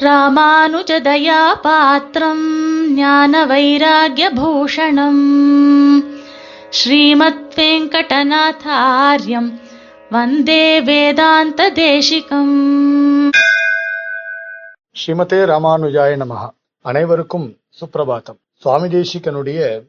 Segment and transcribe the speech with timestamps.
[0.00, 2.44] ராமானுஜதயா பாத்திரம்
[2.94, 5.24] ஞான வைராகியபூஷணம்
[6.68, 9.60] ஸ்ரீமத் வெங்கடநாதாரியம்
[10.10, 13.32] வந்தே வேதாந்த தேசிகம்
[14.96, 16.50] ஸ்ரீமதே ராமானுஜாய நமகா
[16.80, 18.38] அனைவருக்கும் சுப்பிரபாத்தம்.
[18.54, 19.84] சுவாமி தேசிகனுடைய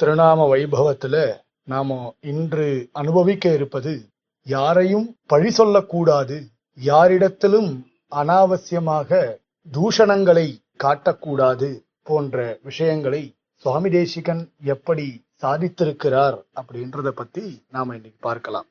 [0.00, 4.04] திருநாம வைபவத்துல நாம இன்று அனுபவிக்க இருப்பது
[4.46, 6.42] யாரையும் பழி சொல்லக்கூடாது
[6.84, 9.40] யாரிடத்திலும் அனாவசியமாக
[9.70, 18.66] தூஷணங்களை காட்டக்கூடாது போன்ற விஷயங்களை சுவாமி தேசிகன் எப்படி சாதித்திருக்கிறார் அப்படின்றத பத்தி நாம இன்னைக்கு பார்க்கலாம்.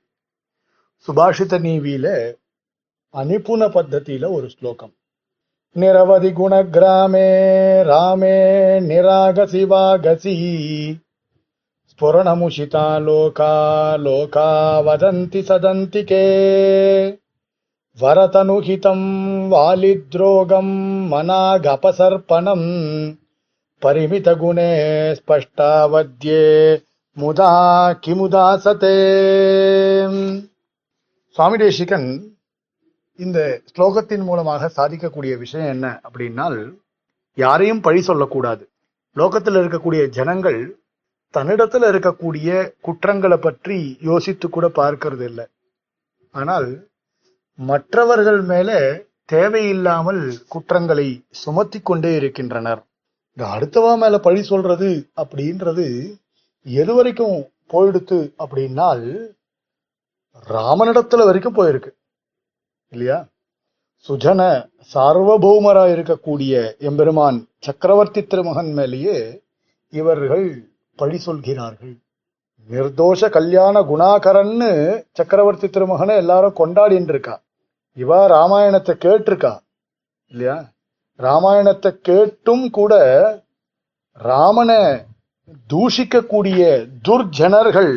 [1.08, 2.34] சுபாஷித நீவியில
[3.14, 4.94] அனிபுண பத்தத்தில ஒரு ஸ்லோகம்.
[5.72, 7.30] நிரவதி குண கிராமே
[7.92, 8.36] ராமே
[8.80, 10.36] நிராக சிவாகசி.
[11.92, 13.54] ஸ்புரணமுஷிதா லோகா
[13.98, 14.50] லோகா
[14.88, 17.21] வதந்தி சதந்திகே.
[17.99, 19.01] वरतनुहितं
[19.51, 20.69] वालिद्रोगं
[21.11, 22.67] मनागपसर्पणम्
[23.83, 24.71] परिमितगुणे
[25.15, 26.43] स्पष्टावद्ये
[27.17, 27.51] मुदा
[28.05, 28.95] किमुदासते
[31.37, 32.07] சுவாமி தேசிகன்
[33.19, 33.39] இந்த
[33.71, 36.57] ஸ்லோகத்தின் மூலமாக சாதிக்கக்கூடிய விஷயம் என்ன அப்படின்னால்
[37.39, 38.65] யாரையும் பழி சொல்லக்கூடாது
[39.17, 40.59] லோகத்தில் இருக்கக்கூடிய ஜனங்கள்
[41.35, 42.49] தன்னிடத்துல இருக்கக்கூடிய
[42.81, 45.47] குற்றங்களை பற்றி யோசித்து கூட பார்க்கறது இல்லை
[46.35, 46.69] ஆனால்
[47.56, 52.86] மற்றவர்கள் மேல தேவையில்லாமல் குற்றங்களை சுமத்தி கொண்டே இருக்கின்றனர்.
[53.34, 56.16] இந்த அடுத்தவா மேல பழி சொல்றது அப்படின்றது
[56.64, 59.28] எது வரைக்கும் போயிடுத்து அப்படின்னால்
[60.50, 61.90] ராமனிடத்துல வரைக்கும் போயிருக்கு.
[62.90, 63.28] இல்லையா?
[64.08, 69.42] சுஜன சார்வபௌமரா இருக்கக்கூடிய எம்பெருமான் சக்கரவர்த்தி திருமகன் மேலேயே
[69.90, 71.98] இவர்கள் பழி சொல்கிறார்கள்.
[72.70, 74.70] நிர்தோஷ கல்யாண குணாகரன்னு
[75.12, 77.42] சக்கரவர்த்தி திருமகனை எல்லாரும் கொண்டாடின்னு இருக்கா
[77.98, 79.54] இவா ராமாயணத்தை கேட்டிருக்கா.
[80.28, 80.58] இல்லையா?
[81.20, 82.94] ராமாயணத்தை கேட்டும் கூட
[84.14, 84.80] ராமனை
[85.74, 86.62] தூஷிக்கக்கூடிய
[87.08, 87.92] துர்ஜனர்கள்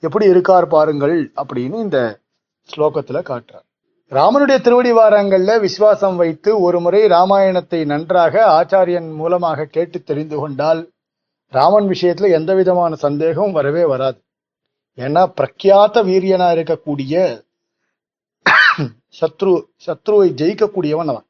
[0.00, 2.20] எப்படி இருக்கார் பாருங்கள் அப்படின்னு இந்த
[2.68, 3.66] ஸ்லோகத்துல காட்டுறார்.
[4.12, 10.82] ராமனுடைய திருவடி வாரங்கள்ல விசுவாசம் வைத்து ஒரு முறை ராமாயணத்தை நன்றாக ஆச்சாரியன் மூலமாக கேட்டு தெரிந்து கொண்டால்
[11.58, 14.18] ராமன் விஷயத்துல எந்த விதமான சந்தேகமும் வரவே வராது.
[14.98, 17.14] ஏன்னா பிரக்யாத்த வீரியனா இருக்கக்கூடிய
[19.18, 19.52] சத்ரு
[19.86, 21.26] சத்ருவை ஜெயிக்கக்கூடியவன் அவன்.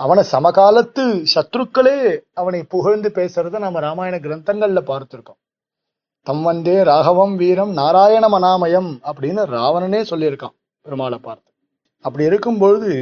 [0.00, 1.96] அவனை சமகாலத்து சத்ருக்களே
[2.40, 5.40] அவனை புகழ்ந்து பேசுறத நம்ம ராமாயண கிரந்தங்கள்ல பார்த்திருக்கோம்.
[6.26, 11.48] தம் வந்தே ராகவம் வீரம் நாராயண மனாமயம் அப்படின்னு ராவணனே சொல்லியிருக்கான் பெருமாளை பார்த்து.
[12.04, 12.92] அப்படி இருக்கும்பொழுது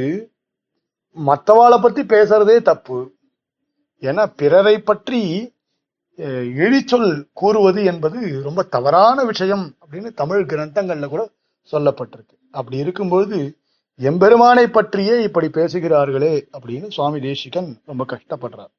[1.17, 2.99] மற்றவாளை பத்தி பேசுறதே தப்பு.
[4.03, 5.21] ஏன்னா பிறரை பற்றி
[6.63, 11.29] எழிச்சொல் கூறுவது என்பது ரொம்ப தவறான விஷயம் அப்படின்னு தமிழ் கிரந்தங்கள்ல கூட
[11.71, 12.35] சொல்லப்பட்டிருக்கு.
[12.51, 13.57] அப்படி இருக்கும்போது
[13.95, 18.71] எம்பெருமானை பற்றியே இப்படி பேசுகிறார்களே அப்படின்னு சுவாமி தேசிகன் ரொம்ப கஷ்டப்படுறார்.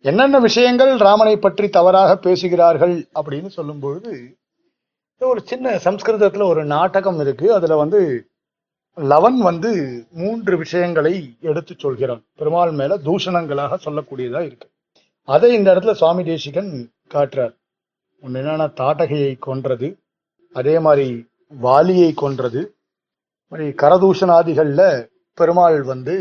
[0.00, 3.08] என்னென்ன விஷயங்கள் ராமனை பற்றி தவறாக பேசுகிறார்கள்?
[3.14, 4.12] அப்படின்னு சொல்லும்பொழுது
[5.18, 7.54] ஒரு சின்ன சம்ஸ்கிருதத்துல ஒரு நாடகம் இருக்கு.
[7.54, 8.30] அதுல வந்து
[8.94, 9.70] லவன் வந்து
[10.12, 12.24] மூன்று விஷயங்களை எடுத்து சொல்கிறான்.
[12.36, 14.68] பெருமாள் மேல தூஷணங்களாக சொல்லக்கூடியதா இருக்கு.
[15.28, 16.70] அதை இந்த இடத்துல சுவாமி தேசிகன்
[17.14, 17.54] காட்டுறார்.
[18.22, 19.88] ஒன்று என்னன்னா தாட்டகையை கொன்றது
[20.52, 21.26] அதே மாதிரி
[21.62, 22.74] வாலியை கொன்றது.
[23.48, 26.16] மாதிரி கரதூஷணாதிகளில் பெருமாள் வந்து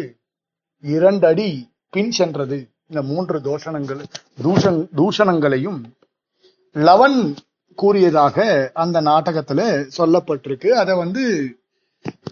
[0.82, 1.50] இரண்டு அடி
[1.90, 2.58] பின் சென்றது.
[2.88, 4.02] இந்த மூன்று தோஷணங்கள்
[4.44, 5.80] தூஷன் தூஷணங்களையும்
[6.74, 7.20] லவன்
[7.76, 8.38] கூறியதாக
[8.74, 9.62] அந்த நாடகத்துல
[9.98, 10.70] சொல்லப்பட்டிருக்கு.
[10.82, 11.24] அதை வந்து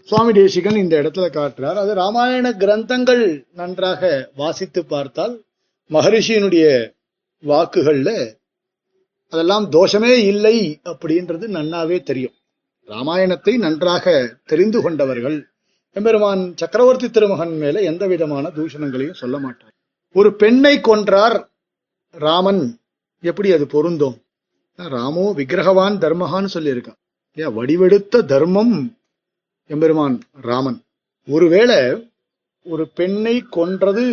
[0.03, 1.79] சுவாமி தேசிகன் இந்த இடத்துல காட்டுறார்.
[1.83, 5.35] அது ராமாயண கிரந்தங்கள் நன்றாக வாசித்து பார்த்தால்
[5.91, 6.65] மகரிஷியினுடைய
[7.43, 8.11] வாக்குகள்ல
[9.27, 12.33] அதெல்லாம் தோஷமே இல்லை அப்படின்றது நன்னாவே தெரியும்.
[12.87, 14.05] ராமாயணத்தை நன்றாக
[14.45, 15.37] தெரிந்து கொண்டவர்கள்
[15.95, 19.73] எம்பெருமான் சக்கரவர்த்தி திருமகன் மேல எந்த விதமான தூஷணங்களையும் சொல்ல மாட்டார்.
[20.15, 21.37] ஒரு பெண்ணை கொன்றார்
[22.09, 22.79] ராமன்
[23.23, 24.17] எப்படி அது பொருந்தும்?
[24.77, 26.99] ராமோ விக்கிரகவான் தர்மகான்னு சொல்லியிருக்கான்.
[27.37, 28.75] ஏன் வடிவெடுத்த தர்மம்
[29.65, 30.79] எம்பெருமான் ராமன்.
[31.27, 31.79] ஒருவேளை
[32.63, 34.05] ஒரு பெண்ணை கொன்றது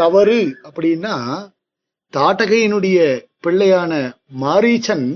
[0.00, 0.38] தவறு
[0.68, 1.14] அப்படின்னா
[2.12, 2.98] தாட்டகையினுடைய
[3.44, 3.92] பிள்ளையான
[4.40, 5.06] மாரீச்சன்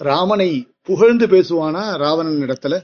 [0.00, 0.50] ராமனை
[0.82, 2.74] புகழ்ந்து பேசுவானா ராவணன் இடத்துல?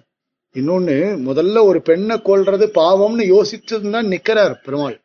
[0.54, 0.96] இன்னொன்னு
[1.28, 4.96] முதல்ல ஒரு பெண்ணை கொள்றது பாவம்னு யோசிச்சுதான் தான் நிக்கிறார் பெருமாள்.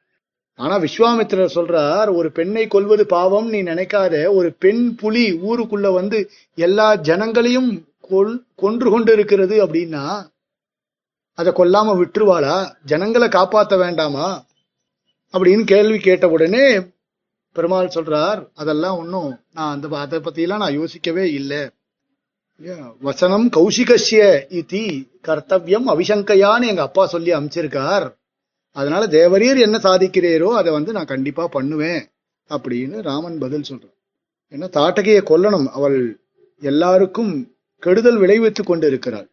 [0.60, 4.14] ஆனா விஸ்வாமித்திரர் சொல்றார் ஒரு பெண்ணை கொல்வது பாவம் நீ நினைக்காத.
[4.38, 6.20] ஒரு பெண் புலி ஊருக்குள்ள வந்து
[6.56, 7.72] எல்லா ஜனங்களையும்
[8.58, 10.04] கொன்று கொண்டு இருக்கிறது அப்படின்னா
[11.38, 12.56] அதை கொல்லாம விட்டுருவாளா?
[12.86, 14.28] ஜனங்களை காப்பாத்த வேண்டாமா?
[15.34, 16.64] அப்படின்னு கேள்வி கேட்ட உடனே
[17.56, 21.62] பெருமாள் சொல்றார் அதெல்லாம் ஒன்றும் நான் அந்த அதை பத்தியெல்லாம் நான் யோசிக்கவே இல்லை.
[23.00, 24.22] வசனம் கௌசிகஸ்ய
[24.60, 24.84] இத்தி
[25.28, 28.08] கர்த்தவியம் அவிசங்கையான்னு எங்க அப்பா சொல்லி அமைச்சிருக்கார்.
[28.76, 32.02] அதனால தேவரீர் என்ன சாதிக்கிறீரோ அதை வந்து நான் கண்டிப்பா பண்ணுவேன்
[32.50, 33.96] அப்படின்னு ராமன் பதில் சொல்றான்
[34.54, 35.68] ஏன்னா தாட்டகையை கொல்லணும்.
[35.78, 35.98] அவள்
[36.62, 37.34] எல்லாருக்கும்
[37.84, 39.28] கெடுதல் விளைவித்துக் கொண்டு இருக்கிறாள்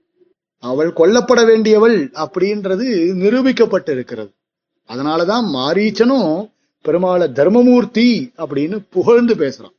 [0.64, 2.86] அவள் கொல்லப்பட வேண்டியவள் அப்படின்றது
[3.22, 4.32] நிரூபிக்கப்பட்டு இருக்கிறது
[4.88, 6.50] அதனாலதான் மாரீச்சனும்
[6.84, 9.74] பெருமாளை தர்மமூர்த்தி அப்படின்னு புகழ்ந்து பேசுறான்.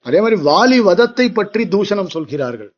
[0.00, 2.72] அதே மாதிரி வாலி வதத்தை பற்றி தூஷணம் சொல்கிறார்கள்.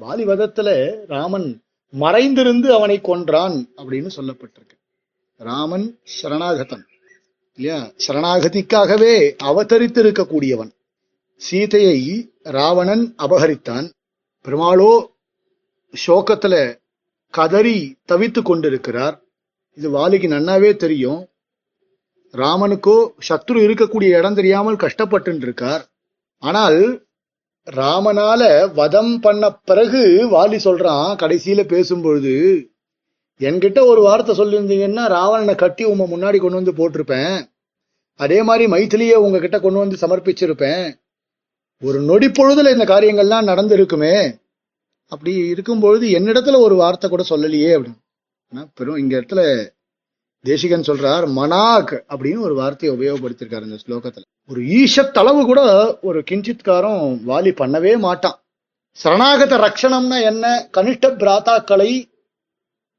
[0.00, 4.76] வாலி வதத்துல ராமன் மறைந்திருந்து அவனை கொன்றான் அப்படின்னு சொல்லப்பட்டிருக்கு.
[5.36, 6.84] ராமன் சரணாகதன்
[7.54, 7.92] இல்லையா?
[8.06, 10.70] சரணாகதிக்காகவே அவதரித்து இருக்கக்கூடியவன்
[11.36, 13.90] சீதையை ராவணன் அபகரித்தான்.
[14.44, 15.06] பெருமாளோ
[16.06, 16.80] சோகத்துல
[17.30, 19.23] கதறி தவித்து கொண்டிருக்கிறார்.
[19.78, 21.20] இது வாலிக்கு நன்னாவே தெரியும்.
[22.34, 22.96] ராமனுக்கோ
[23.28, 25.82] சத்ரு இருக்கக்கூடிய இடம் தெரியாமல் கஷ்டப்பட்டு இருக்கார்
[26.42, 26.78] ஆனால்
[27.66, 28.42] ராமனால
[28.74, 30.02] வதம் பண்ண பிறகு
[30.34, 32.34] வாலி சொல்றான் கடைசியில பேசும்பொழுது
[33.40, 37.36] என்கிட்ட ஒரு வார்த்தை சொல்லியிருந்தீங்கன்னா ராவணனை கட்டி உங்க முன்னாடி கொண்டு வந்து போட்டிருப்பேன்.
[38.20, 40.84] அதே மாதிரி மைத்திலியை உங்ககிட்ட கொண்டு வந்து சமர்ப்பிச்சிருப்பேன்.
[41.82, 44.16] ஒரு நொடி பொழுதுல இந்த காரியங்கள்லாம் நடந்திருக்குமே.
[45.12, 48.00] அப்படி இருக்கும்பொழுது என்னிடத்துல ஒரு வார்த்தை கூட சொல்லலையே அப்படின்னு.
[48.74, 49.68] பெரும் இங்க இடத்துல
[50.42, 54.22] தேசிகன் சொல்றார் மனாக் அப்படின்னு ஒரு வார்த்தையை உபயோகப்படுத்திருக்காரு இந்த ஸ்லோகத்துல.
[54.48, 55.60] ஒரு ஈஷத்தளவு கூட
[56.02, 58.42] ஒரு கிஞ்சித்காரம் வாலி பண்ணவே மாட்டான்.
[59.04, 60.68] சரணாகத ரக்ஷணம்னா என்ன?
[60.72, 62.12] கனிஷ்ட பிராத்தாக்களை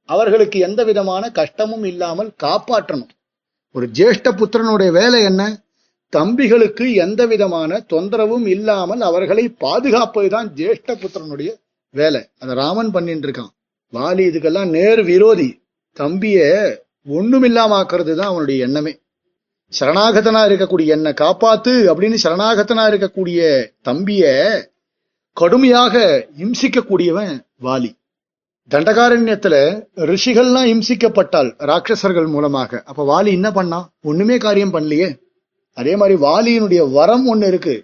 [0.06, 3.08] அவர்களுக்கு எந்த விதமான கஷ்டமும் இல்லாமல் காப்பாற்றணும்.
[3.72, 5.62] ஒரு ஜேஷ்ட புத்திரனுடைய வேலை என்ன?
[6.16, 11.54] தம்பிகளுக்கு எந்த விதமான தொந்தரவும் இல்லாமல் அவர்களை பாதுகாப்பதுதான் ஜேஷ்ட புத்திரனுடைய
[11.90, 12.28] வேலை.
[12.40, 13.54] அதை ராமன் பண்ணிட்டு இருக்கான்.
[13.96, 15.50] வாலி இதுக்கெல்லாம் நேர் விரோதி.
[16.00, 16.38] தம்பிய
[17.10, 18.94] ஒண்ணுமில்லாமாக்குறது தான் அவனுடைய எண்ணமே.
[19.80, 23.40] சரணாகதனா இருக்கக்கூடிய என்னை காப்பாத்து அப்படின்னு சரணாகதனா இருக்கக்கூடிய
[23.84, 24.24] தம்பிய
[25.34, 27.34] கடுமையாக இம்சிக்கக்கூடியவன்
[27.64, 27.92] வாலி.
[28.72, 29.56] தண்டகாரண்யத்துல
[29.96, 32.82] ரிஷிகள்லாம் இம்சிக்கப்பட்டால் ராட்சசர்கள் மூலமாக.
[32.86, 35.10] அப்ப வாலி என்ன பண்ணான் ஒண்ணுமே காரியம் பண்ணலையே.
[35.74, 37.76] அதே மாதிரி வாலியினுடைய வரம் ஒண்ணு இருக்கு.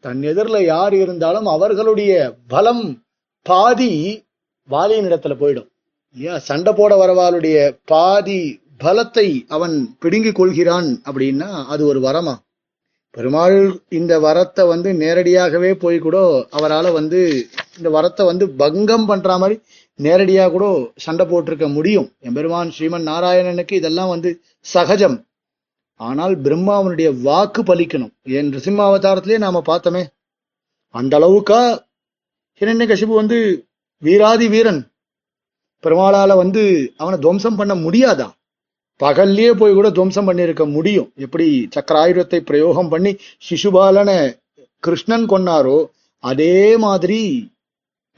[0.00, 2.12] தன் எதிரில் யார் இருந்தாலும் அவர்களுடைய
[2.48, 3.04] பலம்
[3.42, 3.92] பாதி
[4.70, 5.68] வாலியின் இடத்துல போயிடும்.
[6.16, 8.40] ஏன் சண்டை போட வரவாளுடைய பாதி
[8.84, 12.34] பலத்தை அவன் பிடுங்கிக் கொள்கிறான் அப்படின்னா அது ஒரு வரமா?
[13.10, 13.58] பெருமாள்
[13.88, 16.16] இந்த வரத்தை வந்து நேரடியாகவே போய் கூட
[16.50, 17.20] அவரால் வந்து
[17.76, 19.56] இந்த வரத்தை வந்து பங்கம் பண்ற மாதிரி
[19.98, 20.66] நேரடியாக கூட
[20.96, 22.08] சண்டை போட்டிருக்க முடியும்.
[22.20, 24.30] எம்பெருமான் ஸ்ரீமன் நாராயணனுக்கு இதெல்லாம் வந்து
[24.60, 25.16] சகஜம்.
[26.00, 28.12] ஆனால் பிரம்மாவனுடைய வாக்கு பலிக்கணும்.
[28.22, 30.02] என் ரிசிம்ம அவதாரத்திலே நாம பார்த்தோமே.
[30.94, 31.60] அந்த அளவுக்கா
[32.60, 33.38] ஹிரண்யகசிபு வந்து
[34.02, 34.80] வீராதி வீரன்.
[35.84, 36.62] பெருமாளால வந்து
[36.96, 38.28] அவனை துவம்சம் பண்ண முடியாதா
[39.00, 41.08] பகல்லையே போய் கூட துவம்சம் பண்ணியிருக்க முடியும்.
[41.24, 43.12] எப்படி சக்கராயுதத்தை பிரயோகம் பண்ணி
[43.46, 44.18] சிசுபாலனை
[44.84, 45.78] கிருஷ்ணன் கொன்னாரோ
[46.24, 47.20] அதே மாதிரி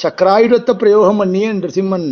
[0.00, 2.08] சக்கராயுதத்தை பிரயோகம் பண்ணியே நிருசிம்மன்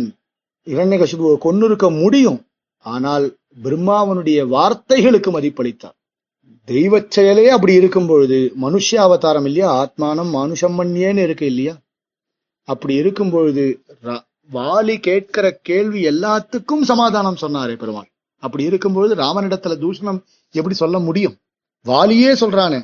[0.67, 2.39] இரண்யகசிபுவை கொன்னிருக்க முடியும்.
[2.85, 3.25] ஆனால்
[3.63, 5.95] பிரம்மாவனுடைய வார்த்தைகளுக்கு மதிப்பளித்தார்.
[6.67, 9.69] தெய்வச் செயலே அப்படி இருக்கும் பொழுது மனுஷ அவதாரம் இல்லையா?
[9.81, 11.73] ஆத்மானம் மனுஷம் பண்ணியேன்னு இருக்கு இல்லையா?
[12.67, 13.65] அப்படி இருக்கும் பொழுது
[14.49, 18.09] வாலி கேட்கிற கேள்வி எல்லாத்துக்கும் சமாதானம் சொன்னாரே பெருமாள்.
[18.43, 20.19] அப்படி இருக்கும்பொழுது ராமனிடத்துல தூஷணம்
[20.55, 21.35] எப்படி சொல்ல முடியும்?
[21.85, 22.79] வாலியே சொல்றானே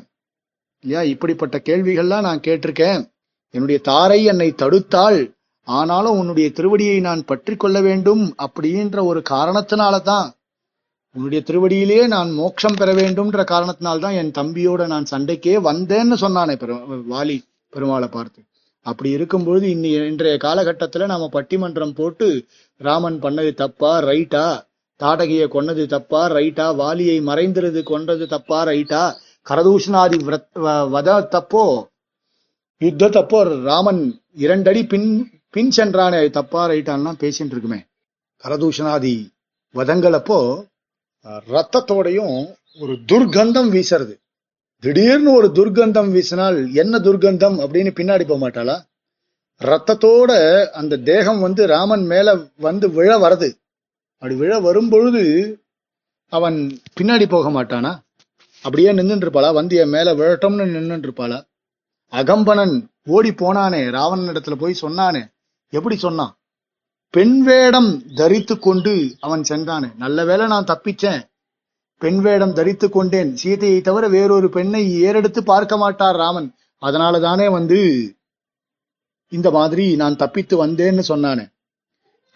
[0.83, 3.01] இல்லையா இப்படிப்பட்ட கேள்விகள்லாம் நான் கேட்டிருக்கேன்.
[3.53, 5.19] என்னுடைய தாரை என்னை தடுத்தாள்.
[5.67, 10.27] ஆனாலும் உன்னுடைய திருவடியை நான் பற்றி கொள்ள வேண்டும் அப்படின்ற ஒரு காரணத்தினால தான்
[11.15, 16.75] உன்னுடைய திருவடியிலேயே நான் மோட்சம் பெற வேண்டும்ன்ற காரணத்தினால்தான் என் தம்பியோட நான் சண்டைக்கே வந்தேன்னு சொன்னானே பெரு
[17.13, 17.37] வாலி
[17.73, 18.39] பெருமாளை பார்த்து.
[18.83, 22.45] அப்படி இருக்கும்பொழுது இன்னி இன்றைய காலகட்டத்துல நாம பட்டிமன்றம் போட்டு
[22.77, 24.67] ராமன் பண்ணது தப்பா ரைட்டா?
[24.99, 26.75] தாடகியை கொன்னது தப்பா ரைட்டா?
[26.75, 29.15] வாலியை மறைந்திருது கொன்றது தப்பா ரைட்டா?
[29.49, 31.85] கரதூஷணாதி விரத்- வ- வத தப்போ?
[32.77, 33.61] யுத்த தப்போ?
[33.61, 37.85] ராமன் இரண்டடி பின் பின் சென்றானே தப்பா ரைட்டான்லாம் பேசிட்டு இருக்குமே.
[38.43, 39.27] கரதூஷணாதி
[39.73, 40.65] வதங்களப்போ
[41.25, 44.22] ரத்தத்தோடையும் ஒரு துர்கந்தம் வீசுறது.
[44.83, 48.75] திடீர்னு ஒரு துர்கந்தம் வீசினால் என்ன துர்கந்தம் அப்படின்னு பின்னாடி போக மாட்டாளா?
[49.61, 50.31] ரத்தத்தோட
[50.65, 53.49] அந்த தேகம் வந்து ராமன் மேல வந்து விழ வரது
[54.21, 55.23] அப்படி விழ வரும் பொழுது
[56.33, 56.57] அவன்
[57.01, 57.91] பின்னாடி போக மாட்டானா?
[58.61, 61.39] அப்படியே நின்னுட்டு இருப்பாளா வந்து என் மேல விழட்டம்னு நின்னுட்டு இருப்பாளா
[62.11, 62.75] அகம்பனன்
[63.05, 65.23] ஓடி போனானே ராவணன் இடத்துல போய் சொன்னானே.
[65.69, 66.33] எப்படி சொன்னான்?
[67.09, 69.95] பெண் வேடம் தரித்து கொண்டு அவன் சென்றானே.
[69.97, 71.21] நல்ல வேளை நான் தப்பிச்சேன்.
[72.03, 73.31] பெண் வேடம் தரித்து கொண்டேன்.
[73.41, 76.49] சீதையை தவிர வேறொரு பெண்ணை ஏறெடுத்து பார்க்க மாட்டார் ராமன்.
[76.81, 77.79] அதனால தானே வந்து
[79.31, 81.45] இந்த மாதிரி நான் தப்பித்து வந்தேன்னு சொன்னானே.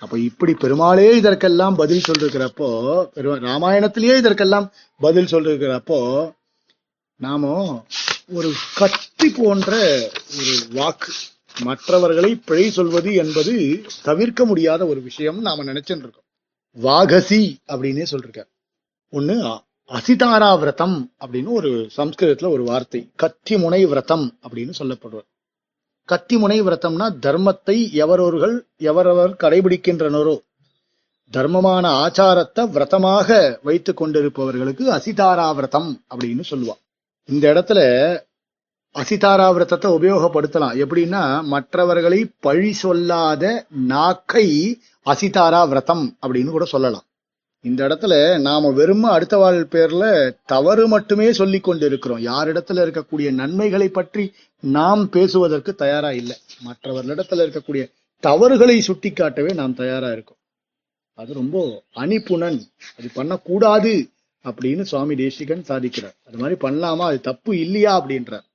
[0.02, 2.70] அப்ப இப்படி பெருமாளே இதற்கெல்லாம் பதில் சொல்லிருக்கிறப்போ
[3.16, 4.68] பெரு ராமாயணத்திலேயே இதற்கெல்லாம்
[5.06, 6.00] பதில் சொல்லிருக்கிறப்போ
[7.20, 7.52] நாம
[8.38, 9.72] ஒரு கத்தி போன்ற
[10.40, 11.12] ஒரு வாக்கு
[11.64, 13.54] மற்றவர்களை பிழை சொல்வது என்பது
[14.04, 16.28] தவிர்க்க முடியாத ஒரு விஷயம் நாம நினைச்சுட்டு இருக்கோம்.
[16.78, 18.42] வாகசி அப்படின்னே சொல்லிருக்க
[19.12, 23.10] ஒண்ணு அ- அசிதாரா விரதம் அப்படின்னு ஒரு சம்ஸ்கிருதத்துல ஒரு வார்த்தை.
[23.16, 25.28] கத்தி முனை விரதம் அப்படின்னு சொல்லப்படுவார்.
[26.04, 30.40] கத்தி முனை விரதம்னா தர்மத்தை எவரொருகள் எவரவர் கடைபிடிக்கின்றனரோ
[31.32, 36.82] தர்மமான ஆச்சாரத்தை விரதமாக வைத்து கொண்டிருப்பவர்களுக்கு அசிதாரா விரதம் அப்படின்னு சொல்லுவான்
[37.24, 37.80] இந்த இடத்துல
[38.96, 40.86] அசிதாரா விரதத்தை உபயோகப்படுத்தலாம்.
[40.86, 47.04] எப்படின்னா மற்றவர்களை பழி சொல்லாத நாக்கை அசிதாரா விரதம் அப்படின்னு கூட சொல்லலாம்.
[47.62, 53.90] இந்த இடத்துல நாம வெறும அடுத்த வாழ் பேர்ல தவறு மட்டுமே சொல்லிக் கொண்டு இருக்கிறோம் யாரிடத்துல இருக்கக்கூடிய நன்மைகளை
[53.90, 56.36] பற்றி நாம் பேசுவதற்கு தயாரா இல்லை.
[56.66, 60.38] மற்றவர்களிடத்துல இருக்கக்கூடிய தவறுகளை சுட்டிக்காட்டவே நாம் தயாரா இருக்கோம்.
[61.14, 62.62] அது ரொம்ப அணிப்புணன்.
[62.98, 64.10] அது பண்ணக்கூடாது
[64.44, 66.16] அப்படின்னு சுவாமி தேசிகன் சாதிக்கிறார்.
[66.26, 66.98] அது மாதிரி பண்ணலாமா?
[66.98, 68.06] அது தப்பு இல்லையா?
[68.06, 68.46] அப்படின்றார்.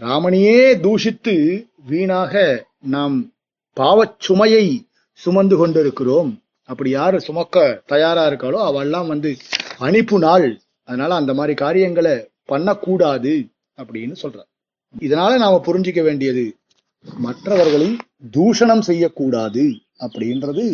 [0.00, 3.32] ராமனையே தூஷித்து வீணாக நாம்
[3.76, 6.43] பாவச் சுமையை சுமந்து கொண்டிருக்கிறோம்.
[6.69, 9.29] அப்படி யாரு சுமக்க தயாரா இருக்காளோ அவெல்லாம் வந்து
[9.79, 10.47] அனுப்பு நாள்
[10.89, 13.33] அதனால அந்த மாதிரி காரியங்களை பண்ணக்கூடாது
[13.77, 14.49] அப்படின்னு சொல்றார்
[14.95, 16.45] இதனால நாம புரிஞ்சிக்க வேண்டியது
[17.23, 17.89] மற்றவர்களை
[18.33, 19.65] தூஷணம் செய்யக்கூடாது
[19.99, 20.65] அப்படின்றது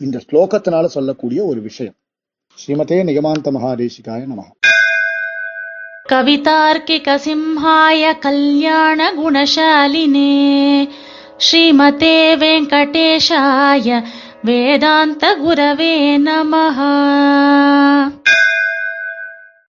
[0.00, 1.96] இந்த ஸ்லோகத்தினால சொல்லக்கூடிய ஒரு விஷயம்
[2.58, 4.48] ஸ்ரீமதே நிகமாந்த மகாதேசிகாய நமஹ
[6.06, 9.22] कवितार्किकसिंहाय कल्याणगुणशालिने
[11.40, 13.88] श्रीमते वेङ्कटेशाय
[14.46, 15.92] वेदान्तगुरवे
[16.26, 16.78] नमः